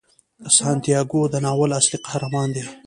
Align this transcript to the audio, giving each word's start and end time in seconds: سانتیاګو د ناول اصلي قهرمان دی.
سانتیاګو 0.57 1.21
د 1.29 1.35
ناول 1.45 1.71
اصلي 1.79 1.97
قهرمان 2.05 2.47
دی. 2.55 2.63